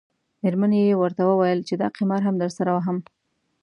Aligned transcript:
میرمنې 0.41 0.79
یې 0.89 0.95
ورته 1.01 1.21
وویل 1.25 1.59
چې 1.67 1.73
دا 1.81 1.87
قمار 1.97 2.21
هم 2.23 2.35
درسره 2.43 2.69
وهم. 2.73 2.97